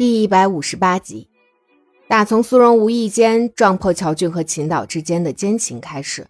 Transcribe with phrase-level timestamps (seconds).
[0.00, 1.28] 第一百五十八集，
[2.08, 6.26] 打从苏荣无意间撞破乔俊和秦导之间的奸情开始，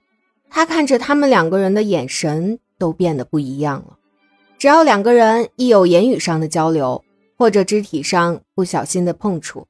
[0.48, 3.96] 他看着他们两个人的眼神都变得不一样了。
[4.58, 7.04] 只要两个人一有言语上的交流，
[7.38, 9.68] 或者肢体上不小心的碰触，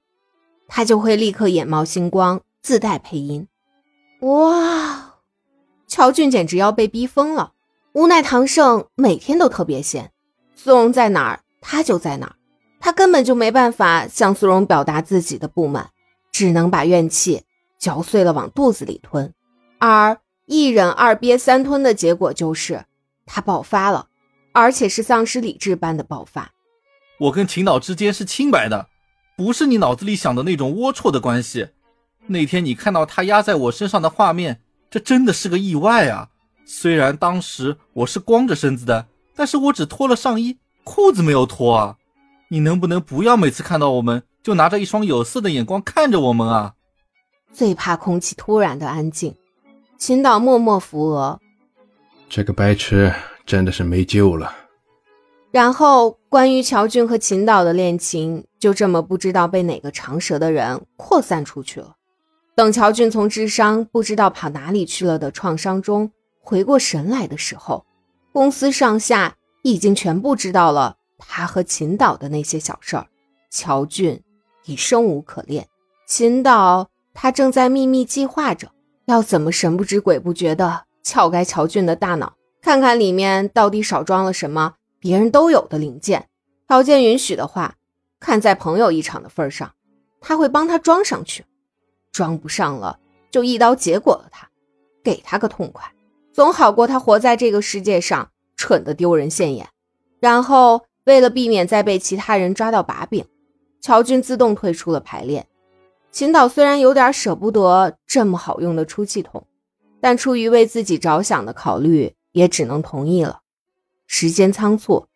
[0.67, 3.47] 他就会立刻眼冒星光，自带配音。
[4.21, 5.17] 哇，
[5.87, 7.53] 乔俊简直要被逼疯了。
[7.93, 10.11] 无奈唐胜每天都特别闲，
[10.57, 12.40] 苏荣在哪儿，他就在哪儿。
[12.81, 15.91] 他根本就没办法向苏荣表达自己的不满，
[16.33, 17.43] 只能把怨气
[17.79, 19.33] 嚼碎了往肚子里吞，
[19.79, 22.87] 而一忍二憋三吞的结果就是
[23.27, 24.09] 他爆发了，
[24.53, 26.51] 而且是丧失理智般的爆发。
[27.21, 28.89] 我跟秦导之间是清白的，
[29.37, 31.69] 不是你脑子里想的那种龌龊的关系。
[32.27, 36.29] 那天你看到他压在我身上的画面，这真的是个意外啊！
[36.65, 41.97] 虽然当时我是光着身子的，但是我只脱了上衣，裤子没有脱啊。
[42.53, 46.75] 你能不能不要每次看到我们就拿着一双有色的眼光看着我们啊？
[47.53, 49.37] 最怕空气突然的安静。
[49.97, 51.39] 秦导默默扶额，
[52.29, 53.15] 这个白痴
[53.47, 54.53] 真的是没救了。
[55.53, 61.95] 然后关于乔俊和秦导的恋情就这么不知道被哪个长舌的人扩散出去了。
[62.57, 67.87] 等乔俊从智商不知道跑哪里去了的创伤中回过神来的时候，
[68.33, 70.97] 公司上下已经全部知道了。
[71.27, 73.07] 他和秦导的那些小事儿，
[73.51, 74.23] 乔俊
[74.65, 75.69] 已生无可恋。
[76.07, 78.73] 秦导他正在秘密计划着，
[79.07, 86.29] 要怎么神不知鬼不觉的撬开乔俊的大脑，看看里面到底少装了什么别人都有的零件。
[86.67, 87.77] 条件允许的话，
[88.19, 89.73] 看在朋友一场的份上，
[90.21, 91.45] 他会帮他装上去。
[92.11, 92.99] 装不上了，
[93.31, 94.49] 就一刀结果了他，
[95.05, 95.93] 给他个痛快，
[96.33, 99.69] 总好过他活在这个世界上蠢得丢人现眼。
[100.19, 100.83] 然后。
[101.11, 103.25] 为了避免再被其他人抓到把柄，
[103.81, 105.45] 乔军自动退出了排练。
[106.13, 109.45] 秦导虽然有点舍不得这么好用的出气筒，
[110.01, 113.41] 但出于为自己着想的考虑，也只能同意了。
[114.07, 115.09] 时间仓促，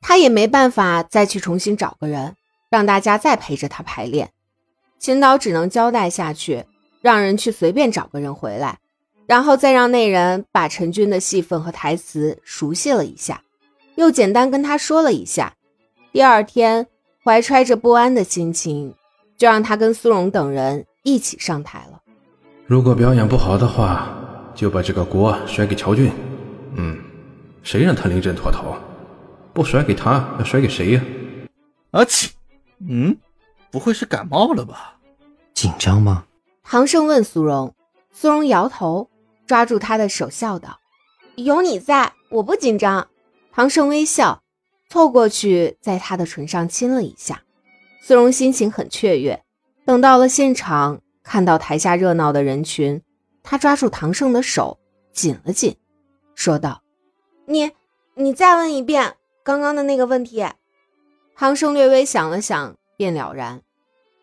[0.00, 2.36] 他也没办法再去重新找个人，
[2.70, 4.30] 让大家再陪着他排练。
[5.00, 6.66] 秦导只能交代下去，
[7.00, 8.78] 让人去随便找个人回来，
[9.26, 13.42] 然后再让那人把陈军的戏份和台词熟悉了一下。
[13.96, 15.54] 又简单跟他说了一下，
[16.12, 16.86] 第二天
[17.22, 18.94] 怀揣着不安的心情，
[19.36, 22.00] 就让他跟苏荣等人一起上台了。
[22.66, 24.08] 如果表演不好的话，
[24.54, 26.10] 就把这个锅甩给乔俊。
[26.74, 26.98] 嗯，
[27.62, 28.76] 谁让他临阵脱逃？
[29.52, 31.02] 不甩给他，要甩给谁呀？
[31.90, 32.30] 阿嚏！
[32.88, 33.16] 嗯，
[33.70, 34.96] 不会是感冒了吧？
[35.52, 36.24] 紧张吗？
[36.62, 37.74] 唐胜问苏荣。
[38.10, 39.08] 苏荣摇头，
[39.46, 40.78] 抓住他的手笑道
[41.36, 43.06] ：“有你在，我不紧张。”
[43.54, 44.42] 唐胜微笑，
[44.88, 47.42] 凑过去，在他的唇上亲了一下。
[48.02, 49.42] 苏荣心情很雀跃。
[49.84, 53.02] 等到了现场，看到台下热闹的人群，
[53.42, 54.78] 他抓住唐胜的手，
[55.12, 55.76] 紧了紧，
[56.34, 56.82] 说道
[57.44, 57.72] ：“你，
[58.14, 60.46] 你再问一遍刚刚的那个问题。”
[61.36, 63.60] 唐盛略微想了想，便了然：“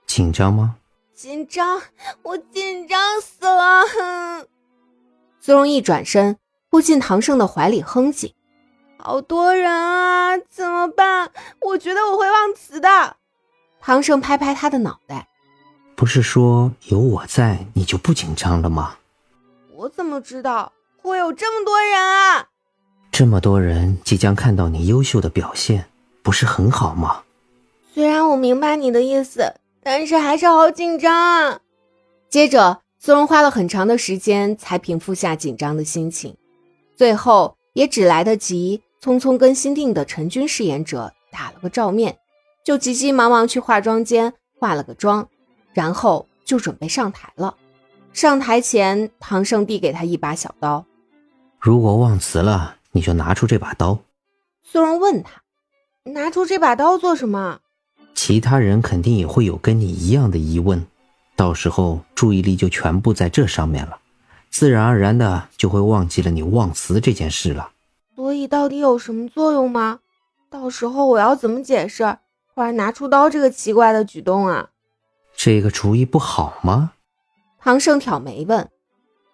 [0.08, 0.78] 紧张吗
[1.14, 1.82] ？”“紧张，
[2.24, 4.48] 我紧张死了。”
[5.40, 6.38] 苏荣一转身，
[6.70, 8.34] 扑进唐胜的怀里，哼唧。
[9.02, 11.32] 好多人啊，怎么办？
[11.62, 13.16] 我觉得我会忘词的。
[13.80, 15.30] 唐盛拍拍他的脑袋，
[15.96, 18.98] 不是说有我在，你就不紧张了吗？
[19.74, 22.48] 我怎么知道会有这么多人啊？
[23.10, 25.86] 这么多人即将看到你优秀的表现，
[26.22, 27.24] 不是很好吗？
[27.94, 31.62] 虽然我明白你的意思，但是还是好紧张啊。
[32.30, 36.36] 接着，苏荣花了很长的时间才平复下紧张的心情，
[36.98, 38.84] 最后也只来得及。
[39.02, 42.18] 匆匆跟新定的陈军饰演者打了个照面，
[42.66, 45.28] 就急急忙忙去化妆间化了个妆，
[45.74, 47.56] 然后就准备上台了。
[48.12, 50.86] 上台前，唐盛递给他一把小刀。
[51.60, 54.00] 如果忘词了，你就拿出这把刀。
[54.64, 55.42] 苏荣问他
[56.12, 57.60] ：“拿出这把刀做什么？”
[58.14, 60.86] 其他人肯定也会有跟你一样的疑问，
[61.36, 63.98] 到时候注意力就全部在这上面了，
[64.50, 67.72] 自然而然的就会忘记了你忘词这件事了。
[68.20, 70.00] 所以到底有什么作用吗？
[70.50, 72.18] 到时候我要怎么解释
[72.54, 74.72] 突然拿出刀这个奇怪的举动啊？
[75.34, 76.92] 这个主意不好吗？
[77.60, 78.70] 唐盛挑眉问。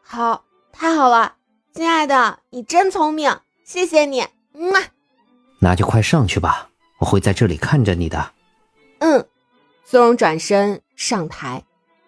[0.03, 1.37] 好，太好了，
[1.73, 4.21] 亲爱的，你真聪明，谢谢你。
[4.53, 4.71] 嗯，
[5.57, 8.33] 那就快上去吧，我会在这里看着你的。
[8.99, 9.25] 嗯，
[9.83, 11.63] 苏荣转身上台，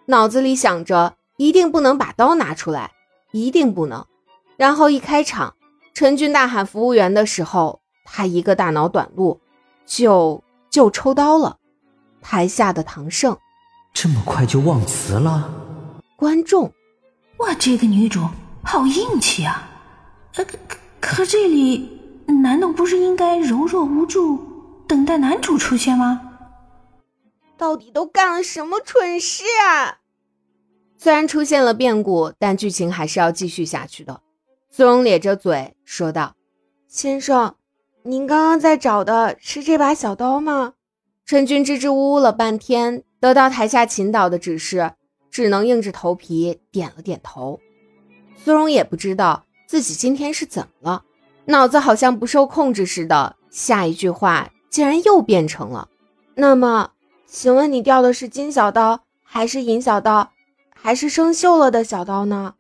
[0.06, 2.92] 脑子里想着一定不能把刀拿出来，
[3.32, 4.06] 一定不能。
[4.58, 5.56] 然后一开场。
[6.00, 9.42] 陈军大喊服务员的时候，他一个大脑短路，
[9.84, 11.58] 就就抽刀了。
[12.22, 13.36] 台下的唐胜，
[13.96, 15.52] 这么快就忘词了？
[16.16, 16.72] 观众，
[17.38, 18.24] 哇，这个女主
[18.62, 19.68] 好硬气啊！
[20.36, 22.00] 呃，可可这里
[22.44, 24.38] 难道不是应该柔弱无助，
[24.88, 26.22] 等待男主出现吗？
[27.58, 29.98] 到底都干了什么蠢事啊？
[30.96, 34.22] 虽然出现了变故，但剧情还是要继续下去的。
[34.78, 36.36] 苏荣咧着嘴说道
[36.88, 37.56] ：“先生，
[38.04, 40.74] 您刚刚在找的是这把小刀吗？”
[41.26, 44.92] 陈军支支吾吾了半天，得到台下秦导的指示，
[45.32, 47.60] 只能硬着头皮点了点头。
[48.46, 51.04] 苏荣也不知道自己今天是怎么了，
[51.46, 55.90] 脑子好像不受控制似的，下一句话竟然又变成了
[56.38, 56.92] ：“那么。”
[57.26, 60.30] 请问你掉的是金小刀，还是银小刀，
[60.76, 62.54] 还是生锈了的小刀呢？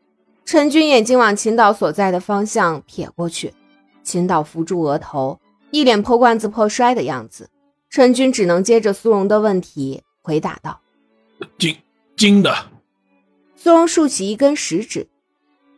[0.48, 3.54] 陈军眼睛往秦导所在的方向瞥过去，
[4.02, 5.38] 秦导扶住额头，
[5.72, 7.50] 一脸破罐子破摔的样子。
[7.90, 10.80] 陈军只能接着苏荣的问题回答道
[11.60, 11.76] ：“金
[12.16, 12.56] 金的。”
[13.58, 15.10] 苏荣竖起一根食指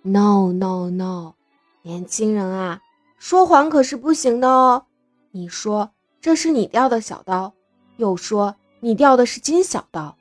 [0.04, 1.34] ：“No no no，
[1.82, 2.80] 年轻人啊，
[3.18, 4.86] 说谎可是不行的哦。
[5.32, 5.90] 你说
[6.22, 7.56] 这是你掉的小刀，
[7.98, 10.16] 又说。”你掉的是金小刀，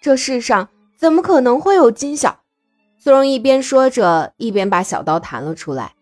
[0.00, 2.43] 这世上怎么可能会有金小？
[3.04, 5.94] 苏荣一边说着，一边把小刀弹了出来，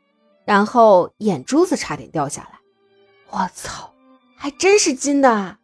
[0.44, 2.60] 然后眼珠子差点掉下来。
[3.30, 3.92] 我操，
[4.36, 5.58] 还真是金的啊！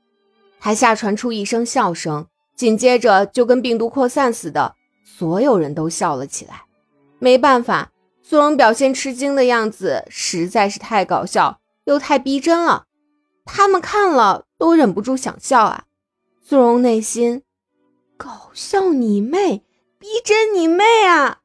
[0.58, 2.26] 台下传出一声笑声，
[2.56, 4.74] 紧接着就跟病毒扩散似的，
[5.04, 6.64] 所有人都笑了起来。
[7.20, 12.86] 没办法，苏荣表现吃惊的样子实在是太搞笑又太逼真了，
[13.44, 15.84] 他们看了都忍不住想笑啊。
[16.44, 17.44] 苏荣内心，
[18.16, 19.62] 搞笑你妹，
[19.98, 21.40] 逼真你妹啊！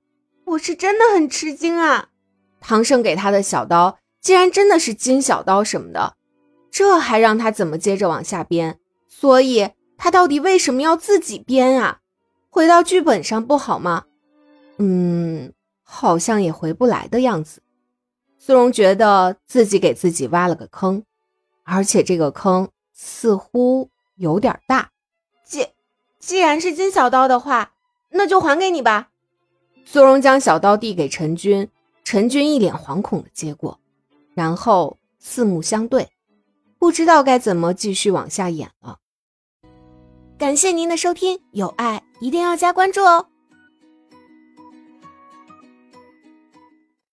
[0.46, 2.10] 我是真的很吃惊啊！
[2.60, 6.16] 唐胜给他的小刀，竟然真的是金小刀什么的，
[6.70, 8.80] 这还让他怎么接着往下编？
[9.08, 12.02] 所以他到底为什么要自己编啊？
[12.52, 14.06] 回到剧本上不好吗？
[14.78, 15.52] 嗯，
[15.82, 17.64] 好像也回不来的样子。
[18.38, 21.04] 苏荣觉得自己给自己挖了个坑，
[21.64, 24.92] 而且这个坑似乎有点大。
[25.44, 25.70] 既
[26.20, 27.72] 既然是金小刀的话，
[28.14, 29.10] 那就还给你吧。
[29.84, 31.68] 苏荣将小刀递给陈军，
[32.06, 33.80] 陈军一脸惶恐的接过，
[34.34, 36.10] 然后四目相对，
[36.80, 39.00] 不知道该怎么继续往下演了。
[40.38, 43.28] 感谢您的收听，有爱一定要加关注哦。